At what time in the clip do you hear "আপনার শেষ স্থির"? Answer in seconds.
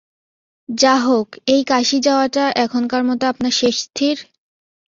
3.27-4.15